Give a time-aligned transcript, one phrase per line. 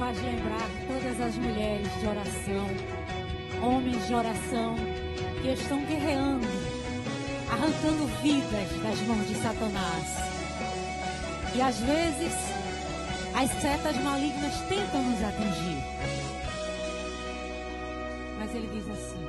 [0.00, 2.66] faz lembrar todas as mulheres de oração,
[3.62, 4.74] homens de oração
[5.42, 6.46] que estão guerreando,
[7.52, 10.06] arrancando vidas das mãos de Satanás.
[11.54, 12.32] E às vezes
[13.34, 15.84] as setas malignas tentam nos atingir.
[18.38, 19.26] Mas ele diz assim: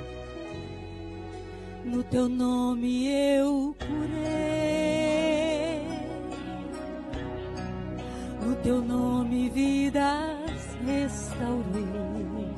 [1.84, 5.11] No teu nome eu curei,
[8.64, 12.52] teu nome vidas restaurei.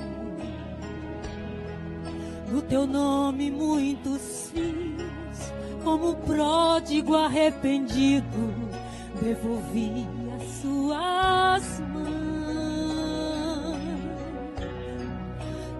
[2.52, 5.54] No teu nome muitos fiz,
[5.84, 8.54] como pródigo arrependido,
[9.22, 12.04] devolvi as suas mãos.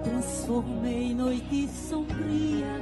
[0.04, 2.82] Transformei noite sombria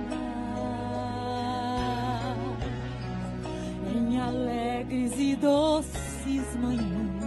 [3.94, 7.21] em alegres e doces manhãs.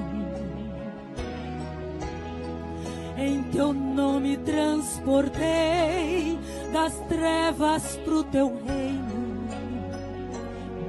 [3.16, 6.36] Em teu nome transportei
[6.72, 9.46] das trevas pro teu reino,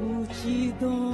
[0.02, 1.12] multidão.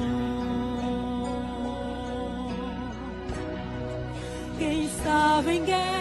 [4.57, 6.00] Quem estava em guerra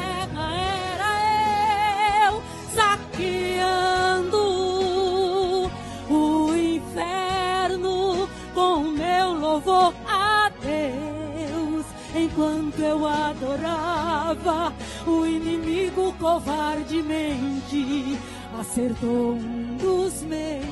[12.40, 14.72] enquanto eu adorava
[15.06, 18.18] o inimigo covardemente
[18.58, 20.64] acertou um dos meus.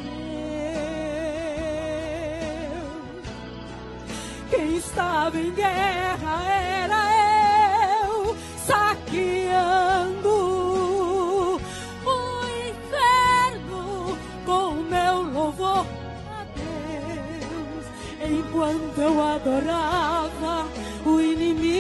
[4.48, 6.78] Quem estava em guerra era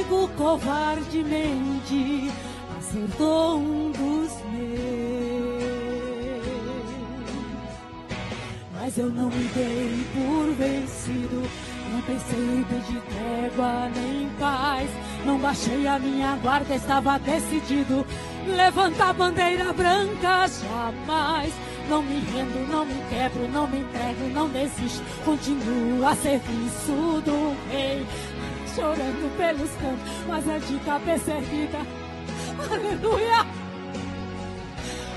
[0.04, 2.30] covardemente
[2.78, 4.78] acertou um dos meus.
[8.80, 11.42] Mas eu não me dei por vencido.
[11.92, 14.90] Não pensei em pedir trégua nem paz.
[15.24, 18.06] Não baixei a minha guarda, estava decidido.
[18.46, 21.52] Levantar a bandeira branca jamais.
[21.88, 25.02] Não me rendo, não me quebro, não me entrego, não desisto.
[25.24, 28.06] Continuo a serviço do rei.
[28.78, 31.78] Chorando pelos cantos, mas é de cabeça erguida.
[32.70, 33.44] Aleluia!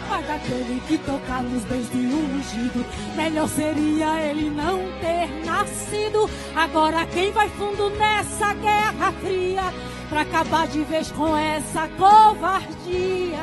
[0.10, 2.84] Mas aquele que tocar nos bens de ungido,
[3.16, 6.28] melhor seria ele não ter nascido.
[6.56, 9.72] Agora quem vai fundo nessa guerra fria,
[10.10, 13.38] pra acabar de vez com essa covardia?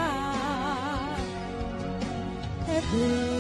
[2.66, 3.38] É Deus.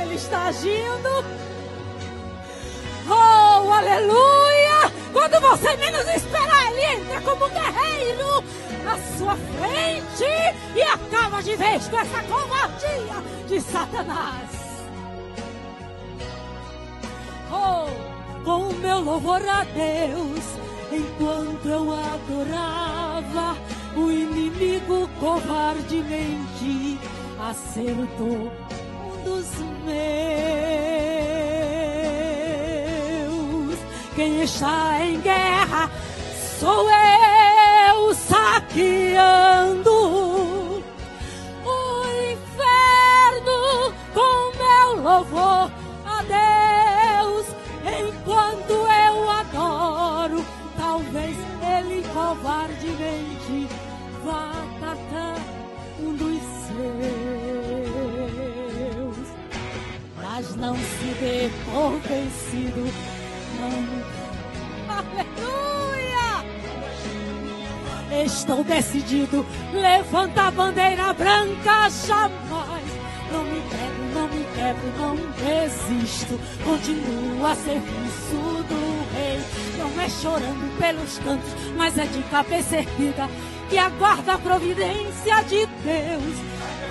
[0.00, 1.51] Ele está agindo.
[3.64, 4.92] Oh, aleluia!
[5.12, 8.42] Quando você menos esperar, ele entra como guerreiro
[8.82, 10.24] na sua frente
[10.74, 14.50] e acaba de vez com essa covardia de Satanás.
[17.52, 17.86] Oh,
[18.44, 20.44] com o meu louvor a Deus,
[20.90, 23.56] enquanto eu adorava,
[23.94, 26.98] o inimigo covardemente
[27.38, 28.50] acertou
[29.04, 29.46] um dos
[29.84, 31.11] meus.
[34.14, 35.90] Quem está em guerra
[36.60, 39.90] sou eu saqueando
[41.64, 45.70] o inferno com meu louvor
[46.04, 47.46] a Deus.
[47.86, 50.44] Enquanto eu adoro,
[50.76, 53.66] talvez ele covardemente
[54.22, 55.40] vá atacar
[55.98, 56.42] um dos
[59.06, 59.16] seus.
[60.22, 63.11] Mas não se dê por vencido.
[65.12, 66.44] Aleluia!
[68.24, 73.02] Estou decidido, levanta a bandeira branca jamais.
[73.30, 76.38] Não me entrego, não me quebro, não desisto.
[76.64, 79.40] Continuo a serviço do rei.
[79.78, 83.28] Não é chorando pelos cantos, mas é de cabeça erguida
[83.70, 86.36] que aguarda a providência de Deus.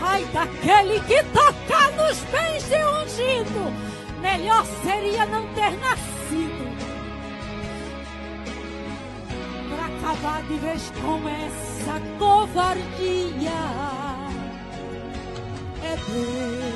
[0.01, 3.71] Ai daquele que toca nos bens de ungido.
[4.19, 6.10] Melhor seria não ter nascido
[10.11, 13.51] para acabar de vez com essa covardia.
[15.83, 16.71] É Deus.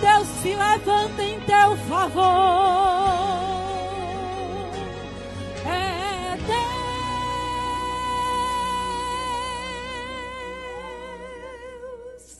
[0.00, 2.22] Deus se levanta em teu favor.
[5.66, 6.54] É Deus.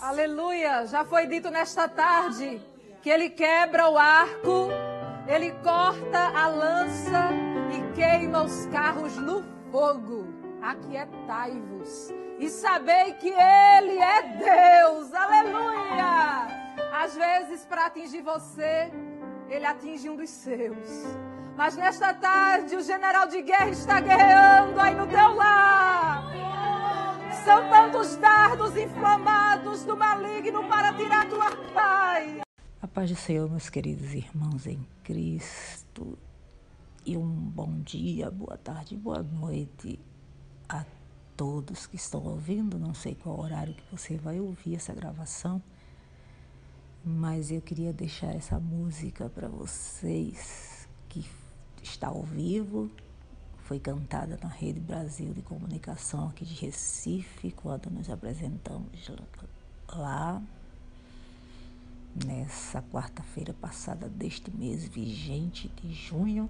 [0.00, 0.86] Aleluia!
[0.86, 2.60] Já foi dito nesta tarde
[3.02, 4.68] que ele quebra o arco
[5.28, 7.53] Ele corta a lança
[7.94, 10.26] queima os carros no fogo.
[10.60, 15.12] Aquietai-vos e sabei que Ele é Deus.
[15.14, 16.46] Aleluia!
[16.92, 18.90] Às vezes, para atingir você,
[19.48, 21.16] Ele atinge um dos seus.
[21.56, 26.24] Mas nesta tarde, o general de guerra está guerreando aí no teu lar.
[27.44, 32.40] São tantos dardos inflamados do maligno para tirar tua paz.
[32.80, 36.18] A paz do Senhor, meus queridos irmãos em Cristo.
[37.06, 40.00] E um bom dia, boa tarde, boa noite
[40.66, 40.86] a
[41.36, 42.78] todos que estão ouvindo.
[42.78, 45.62] Não sei qual horário que você vai ouvir essa gravação,
[47.04, 51.22] mas eu queria deixar essa música para vocês que
[51.82, 52.90] está ao vivo.
[53.64, 59.10] Foi cantada na Rede Brasil de Comunicação aqui de Recife, quando nos apresentamos
[59.92, 60.42] lá
[62.24, 66.48] nessa quarta-feira passada deste mês vigente de junho.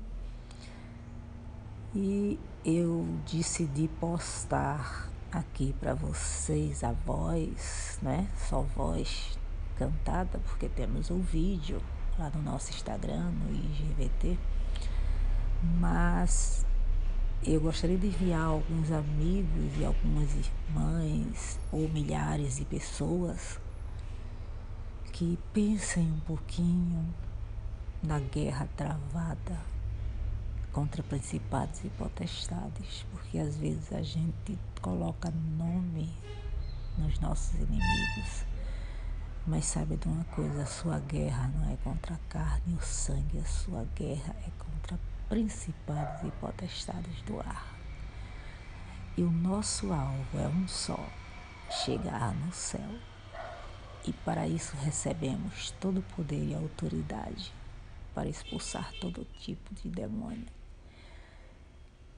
[1.96, 8.29] E eu decidi postar aqui para vocês a voz, né?
[8.37, 9.38] Só voz
[9.76, 11.81] cantada, porque temos o vídeo
[12.19, 14.37] lá no nosso Instagram, no IGVT.
[15.79, 16.67] Mas
[17.44, 23.61] eu gostaria de enviar alguns amigos e algumas irmãs ou milhares de pessoas
[25.12, 27.14] que pensem um pouquinho
[28.02, 29.74] na guerra travada
[30.75, 36.12] contra principados e potestades, porque às vezes a gente coloca nome
[36.99, 38.44] nos nossos inimigos.
[39.47, 42.81] Mas sabe de uma coisa, a sua guerra não é contra a carne e o
[42.81, 44.99] sangue, a sua guerra é contra
[45.29, 47.73] principados e potestades do ar.
[49.17, 50.99] E o nosso alvo é um só,
[51.85, 52.91] chegar no céu.
[54.05, 57.53] E para isso recebemos todo o poder e autoridade
[58.12, 60.63] para expulsar todo tipo de demônio.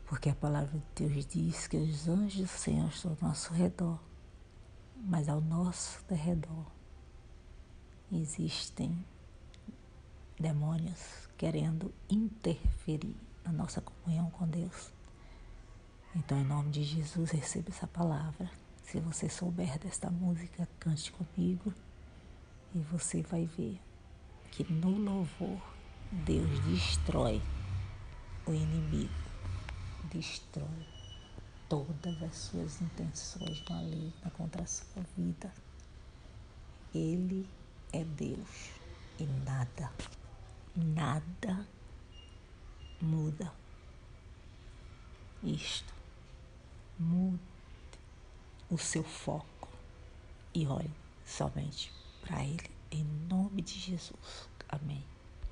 [0.06, 3.99] Porque a palavra de Deus diz que os anjos do Senhor estão ao nosso redor,
[4.97, 6.64] mas ao nosso derredor
[8.12, 9.05] existem
[10.38, 14.93] demônios querendo interferir na nossa comunhão com Deus.
[16.14, 18.50] Então, em nome de Jesus, receba essa palavra
[18.87, 21.75] se você souber desta música, cante comigo
[22.75, 23.81] e você vai ver
[24.52, 25.61] que no louvor
[26.11, 27.43] Deus destrói
[28.47, 29.12] o inimigo,
[30.11, 30.87] destrói
[31.69, 35.53] todas as suas intenções malignas contra a sua vida.
[36.94, 37.49] Ele
[37.93, 38.70] é Deus
[39.19, 39.93] e nada,
[40.75, 41.67] nada
[43.00, 43.53] muda
[45.43, 45.94] isto.
[46.99, 47.38] Muda
[48.70, 49.69] o seu foco
[50.55, 50.91] e olhe
[51.25, 51.93] somente
[52.23, 54.49] para Ele, em nome de Jesus.
[54.69, 55.15] Amém.